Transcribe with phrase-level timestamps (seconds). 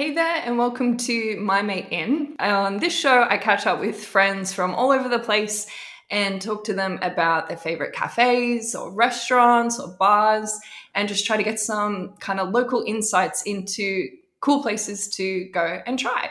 [0.00, 2.34] Hey there, and welcome to My Mate In.
[2.40, 5.66] On this show, I catch up with friends from all over the place
[6.10, 10.58] and talk to them about their favorite cafes or restaurants or bars
[10.94, 14.08] and just try to get some kind of local insights into
[14.40, 16.30] cool places to go and try.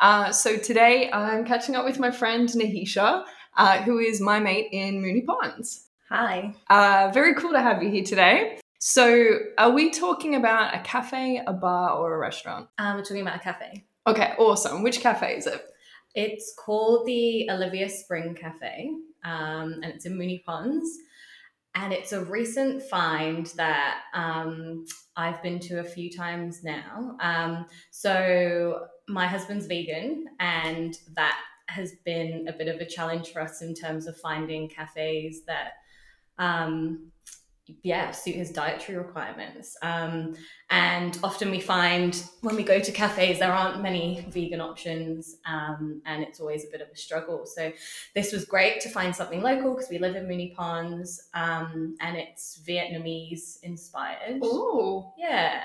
[0.00, 3.22] Uh, so today I'm catching up with my friend Nahisha,
[3.56, 5.86] uh, who is my mate in Moonee Ponds.
[6.08, 6.52] Hi.
[6.68, 8.58] Uh, very cool to have you here today.
[8.86, 12.68] So, are we talking about a cafe, a bar, or a restaurant?
[12.76, 13.86] Um, we're talking about a cafe.
[14.06, 14.82] Okay, awesome.
[14.82, 15.64] Which cafe is it?
[16.14, 18.90] It's called the Olivia Spring Cafe,
[19.24, 20.86] um, and it's in Moonee Ponds.
[21.74, 24.84] And it's a recent find that um,
[25.16, 27.16] I've been to a few times now.
[27.20, 33.40] Um, so, my husband's vegan, and that has been a bit of a challenge for
[33.40, 35.72] us in terms of finding cafes that
[36.36, 37.10] um,
[37.82, 39.76] yeah, suit his dietary requirements.
[39.82, 40.34] Um,
[40.70, 46.02] and often we find when we go to cafes, there aren't many vegan options, um,
[46.04, 47.46] and it's always a bit of a struggle.
[47.46, 47.72] So
[48.14, 52.16] this was great to find something local because we live in Moonee Ponds, um, and
[52.16, 54.40] it's Vietnamese inspired.
[54.42, 55.62] Oh, Yeah.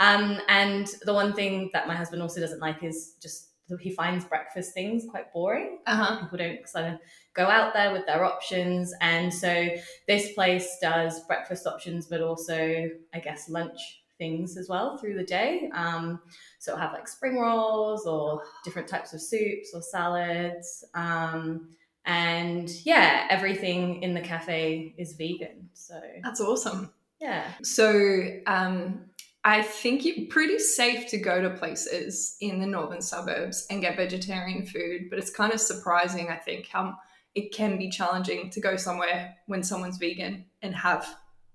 [0.00, 4.24] Um, and the one thing that my husband also doesn't like is just he finds
[4.24, 5.78] breakfast things quite boring.
[5.86, 6.20] uh huh.
[6.22, 6.94] People don't sort of
[7.34, 8.92] go out there with their options.
[9.00, 9.68] And so
[10.06, 13.78] this place does breakfast options, but also, I guess, lunch
[14.18, 15.70] things as well through the day.
[15.74, 16.20] Um,
[16.58, 20.84] so it'll have like spring rolls or different types of soups or salads.
[20.94, 21.68] Um,
[22.04, 25.68] and yeah, everything in the cafe is vegan.
[25.74, 26.92] So That's awesome.
[27.20, 27.44] yeah.
[27.62, 29.04] So, um,
[29.44, 33.96] I think you're pretty safe to go to places in the northern suburbs and get
[33.96, 36.96] vegetarian food, but it's kind of surprising, I think, how
[37.34, 41.06] it can be challenging to go somewhere when someone's vegan and have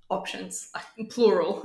[0.10, 1.64] options, like plural.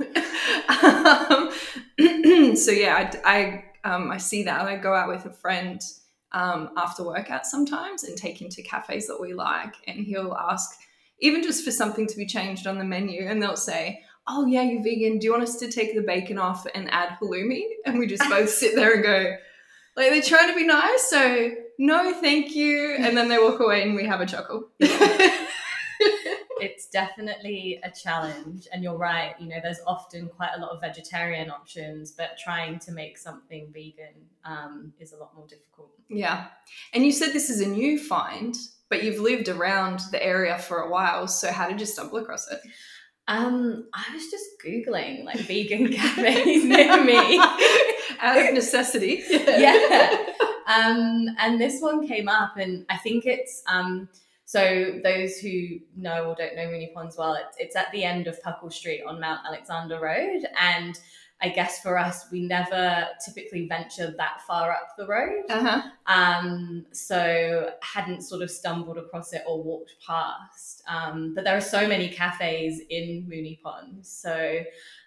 [0.83, 1.51] um,
[2.55, 4.61] so yeah, I, I, um, I see that.
[4.61, 5.81] I go out with a friend
[6.31, 10.79] um, after workout sometimes and take him to cafes that we like, and he'll ask
[11.21, 14.63] even just for something to be changed on the menu, and they'll say, "Oh yeah,
[14.63, 15.19] you're vegan.
[15.19, 18.27] Do you want us to take the bacon off and add halloumi?" And we just
[18.29, 19.35] both sit there and go,
[19.95, 23.83] like they're trying to be nice, so no, thank you, and then they walk away
[23.83, 24.69] and we have a chuckle.
[26.61, 30.81] it's definitely a challenge and you're right you know there's often quite a lot of
[30.81, 34.13] vegetarian options but trying to make something vegan
[34.43, 36.47] um, is a lot more difficult Yeah.
[36.93, 38.55] And you said this is a new find,
[38.89, 41.27] but you've lived around the area for a while.
[41.27, 42.59] So how did you stumble across it?
[43.29, 47.39] Um, i was just googling like vegan cafes near me
[48.21, 49.23] Out of necessity.
[49.29, 50.25] yeah
[50.67, 54.09] um, and this one came up and i think it's um,
[54.49, 58.25] so those who know or don't know Moonee Ponds well, it's, it's at the end
[58.25, 60.41] of Puckle Street on Mount Alexander Road.
[60.59, 60.99] And
[61.41, 65.43] I guess for us, we never typically venture that far up the road.
[65.49, 65.81] Uh-huh.
[66.05, 70.83] Um, so hadn't sort of stumbled across it or walked past.
[70.87, 74.05] Um, but there are so many cafes in Moonee Pond.
[74.05, 74.63] So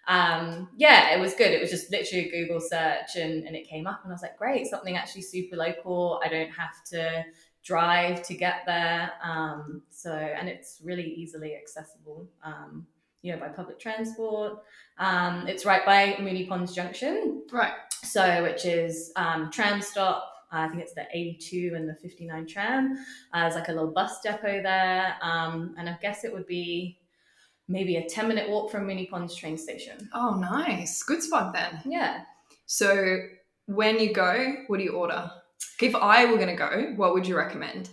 [0.08, 1.52] um, yeah, it was good.
[1.52, 4.22] It was just literally a Google search and, and it came up and I was
[4.22, 6.20] like, great, something actually super local.
[6.24, 7.24] I don't have to
[7.62, 9.12] drive to get there.
[9.22, 12.86] Um, so, and it's really easily accessible, um,
[13.22, 14.58] you know, by public transport.
[14.98, 17.72] Um, it's right by Moonee Ponds Junction, Right.
[18.04, 20.28] so which is um, tram stop.
[20.54, 22.98] I think it's the 82 and the 59 tram.
[23.32, 26.98] Uh, there's like a little bus depot there, um, and I guess it would be
[27.68, 30.10] maybe a 10 minute walk from Moonee Ponds train station.
[30.12, 31.02] Oh, nice.
[31.04, 31.80] Good spot then.
[31.86, 32.24] Yeah.
[32.66, 33.18] So
[33.66, 35.30] when you go, what do you order?
[35.80, 37.88] If I were going to go, what would you recommend?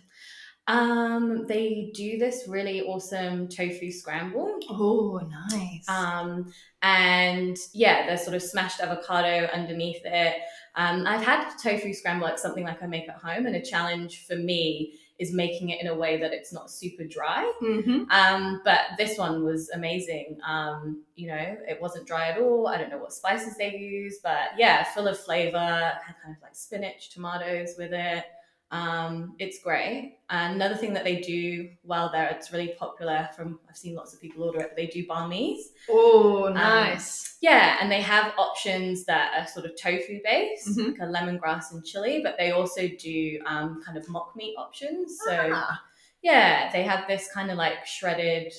[0.69, 4.59] Um, they do this really awesome tofu scramble.
[4.69, 5.19] Oh,
[5.49, 5.89] nice.
[5.89, 6.53] Um,
[6.83, 10.35] and yeah, there's sort of smashed avocado underneath it.
[10.75, 14.27] Um, I've had tofu scramble like something like I make at home, and a challenge
[14.27, 17.51] for me is making it in a way that it's not super dry.
[17.61, 18.03] mm-hmm.
[18.11, 20.37] Um, but this one was amazing.
[20.47, 22.67] Um, you know, it wasn't dry at all.
[22.67, 25.57] I don't know what spices they use, but yeah, full of flavor.
[25.57, 28.23] Had kind of like spinach, tomatoes with it.
[28.71, 30.19] Um, it's great.
[30.29, 33.27] And another thing that they do while there, it's really popular.
[33.35, 34.75] From I've seen lots of people order it.
[34.75, 35.69] They do banh mis.
[35.89, 37.37] Oh, nice.
[37.41, 40.99] Yeah, and they have options that are sort of tofu based, Mhm.
[40.99, 45.17] like a lemongrass and chili, but they also do um, kind of mock meat options.
[45.25, 45.81] So Ah,
[46.21, 48.53] yeah, they have this kind of like shredded,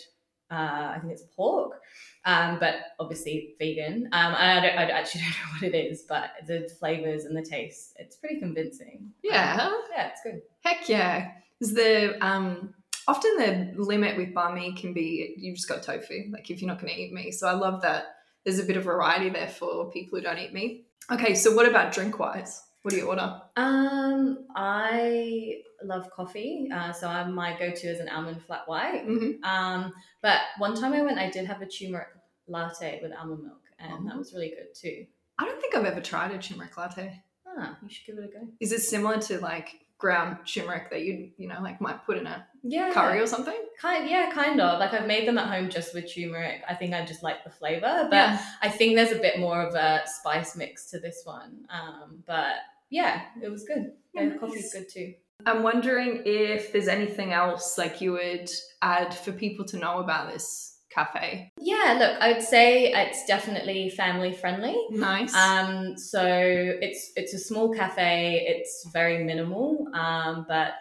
[0.51, 1.81] uh, I think it's pork,
[2.25, 4.09] um, but obviously vegan.
[4.13, 7.43] Um, I, don't, I actually don't know what it is, but the flavors and the
[7.43, 9.11] taste, it's pretty convincing.
[9.23, 9.59] Yeah.
[9.61, 10.43] Um, yeah, it's good.
[10.63, 11.33] heck yeah.
[11.61, 12.75] Is the um
[13.07, 16.69] often the limit with banh mi can be you've just got tofu, like if you're
[16.69, 17.33] not going to eat meat.
[17.33, 18.05] So I love that
[18.45, 20.87] there's a bit of variety there for people who don't eat meat.
[21.11, 22.63] Okay, so what about drink wise?
[22.83, 23.41] What do you order?
[23.57, 29.07] Um, I love coffee, uh, so I, my go-to is an almond flat white.
[29.07, 29.43] Mhm.
[29.45, 29.93] Um,
[30.23, 32.09] but one time I went, I did have a turmeric
[32.47, 34.19] latte with almond milk, and that Oh.
[34.19, 35.07] was really good too.
[35.39, 37.23] I don't think I've ever tried a turmeric latte.
[37.47, 38.49] Ah, you should give it a go.
[38.61, 42.27] Is it similar to like ground turmeric that you you know like might put in
[42.27, 43.57] a Yeah, curry or something?
[43.79, 44.79] Kind, yeah, kind of.
[44.79, 46.63] Like I've made them at home just with turmeric.
[46.69, 48.45] I think I just like the flavor, but yeah.
[48.63, 51.67] I think there's a bit more of a spice mix to this one.
[51.71, 52.55] Um, but
[52.91, 53.93] yeah, it was good.
[54.15, 54.85] Yeah, the coffee's nice.
[54.85, 55.15] good too.
[55.47, 58.51] I'm wondering if there's anything else like you would
[58.83, 61.53] add for people to know about this cafe.
[61.59, 64.77] Yeah, look, I'd say it's definitely family friendly.
[64.91, 65.35] Nice.
[65.35, 68.45] Um, so it's it's a small cafe.
[68.47, 70.73] It's very minimal, um, but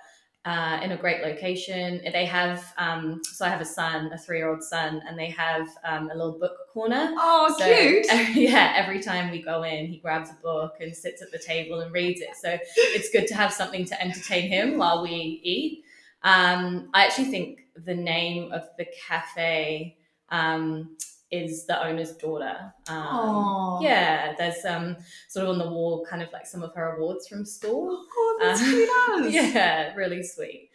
[0.45, 2.01] uh, in a great location.
[2.11, 5.29] They have um, so I have a son, a three year old son, and they
[5.31, 7.13] have um, a little book corner.
[7.17, 8.05] oh, So, cute.
[8.35, 11.81] yeah, every time we go in, he grabs a book and sits at the table
[11.81, 12.35] and reads it.
[12.39, 15.83] So it's good to have something to entertain him while we eat.
[16.23, 19.97] Um, I actually think the name of the cafe
[20.29, 20.97] um,
[21.31, 22.73] is the owner's daughter.
[22.87, 24.97] Um, yeah, there's um,
[25.27, 28.05] sort of on the wall, kind of like some of her awards from school.
[28.11, 29.31] Oh, that's Uh, cute.
[29.33, 30.69] Yeah, really sweet.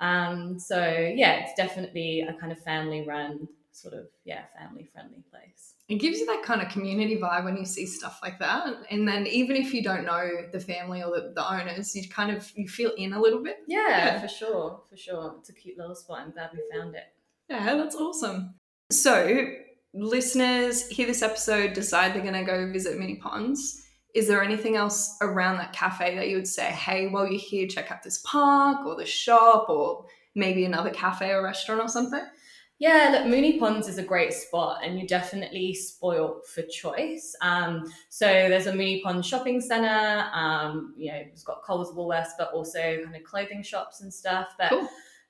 [0.00, 0.78] Um, so
[1.14, 5.74] yeah, it's definitely a kind of family run, sort of yeah, family friendly place.
[5.88, 8.66] It gives you that kind of community vibe when you see stuff like that.
[8.90, 12.30] And then even if you don't know the family or the, the owners, you kind
[12.36, 13.56] of you feel in a little bit.
[13.66, 14.20] Yeah, Yeah.
[14.20, 15.36] for sure, for sure.
[15.40, 16.20] It's a cute little spot.
[16.20, 17.04] I'm glad we found it.
[17.48, 18.54] Yeah, that's awesome.
[18.90, 19.46] So,
[19.94, 23.84] listeners hear this episode, decide they're going to go visit Moonee Ponds.
[24.14, 27.66] Is there anything else around that cafe that you would say, hey, while you're here,
[27.68, 32.24] check out this park or the shop or maybe another cafe or restaurant or something?
[32.80, 37.34] Yeah, look, Moonee Ponds is a great spot, and you're definitely spoilt for choice.
[37.40, 40.28] Um, so there's a Moonee Ponds shopping centre.
[40.32, 44.54] Um, you know, it's got Coles, Woolworths, but also kind of clothing shops and stuff.
[44.56, 44.88] But Cool.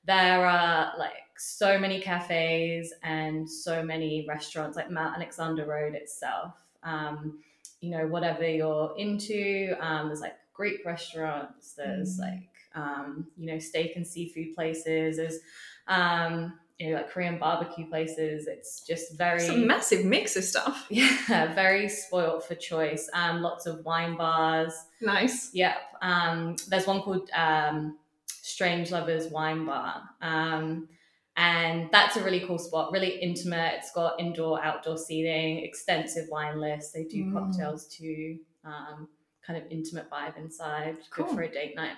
[0.09, 6.55] There are like so many cafes and so many restaurants, like Mount Alexander Road itself.
[6.83, 7.39] Um,
[7.81, 11.75] you know, whatever you're into, um, there's like Greek restaurants.
[11.75, 12.23] There's Mm.
[12.23, 15.19] like um, you know steak and seafood places.
[15.19, 15.39] There's
[15.87, 18.47] um, you know like Korean barbecue places.
[18.49, 20.87] It's just very It's a massive mix of stuff.
[20.91, 23.09] yeah, very spoilt for choice.
[23.13, 24.73] Um, lots of wine bars.
[25.01, 25.51] Nice.
[25.55, 25.77] Yep.
[26.03, 27.99] Um, there's one called um,
[28.49, 30.03] Strange Lovers Wine Bar.
[30.23, 30.89] Um,
[31.37, 33.75] and that's a really cool spot, really intimate.
[33.79, 36.93] It's got indoor, outdoor seating, extensive wine list.
[36.93, 37.33] They do Mm.
[37.33, 39.09] cocktails too, um,
[39.47, 40.97] kind of intimate vibe inside.
[41.11, 41.35] Good Cool.
[41.35, 41.97] for a date night.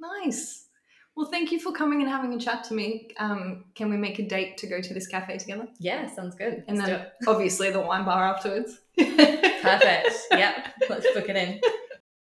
[0.00, 0.66] Nice.
[1.16, 3.10] Well, thank you for coming and having a chat to me.
[3.18, 5.68] Um, can we make a date to go to this cafe together?
[5.78, 6.64] Yeah, sounds good.
[6.66, 8.80] And Let's then obviously the wine bar afterwards.
[8.96, 10.14] Perfect.
[10.32, 10.74] yep.
[10.88, 11.60] Let's book it in.